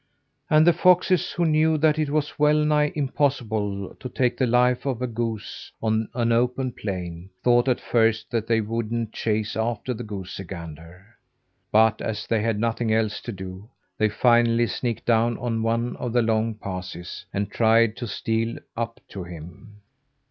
And 0.49 0.65
the 0.65 0.73
foxes, 0.73 1.33
who 1.33 1.45
knew 1.45 1.77
that 1.77 1.99
it 1.99 2.09
was 2.09 2.39
well 2.39 2.65
nigh 2.65 2.91
impossible 2.95 3.93
to 3.99 4.09
take 4.09 4.35
the 4.35 4.47
life 4.47 4.83
of 4.87 4.99
a 4.99 5.05
goose 5.05 5.71
on 5.79 6.09
an 6.15 6.31
open 6.31 6.71
plain, 6.71 7.29
thought 7.43 7.67
at 7.67 7.79
first 7.79 8.31
that 8.31 8.47
they 8.47 8.61
wouldn't 8.61 9.13
chase 9.13 9.55
after 9.55 9.93
the 9.93 10.03
goosey 10.03 10.43
gander. 10.43 11.05
But 11.71 12.01
as 12.01 12.25
they 12.25 12.41
had 12.41 12.57
nothing 12.59 12.91
else 12.91 13.21
to 13.21 13.31
do, 13.31 13.69
they 13.99 14.09
finally 14.09 14.65
sneaked 14.65 15.05
down 15.05 15.37
on 15.37 15.61
one 15.61 15.95
of 15.97 16.13
the 16.13 16.23
long 16.23 16.55
passes, 16.55 17.23
and 17.31 17.51
tried 17.51 17.95
to 17.97 18.07
steal 18.07 18.57
up 18.75 18.99
to 19.09 19.23
him. 19.23 19.81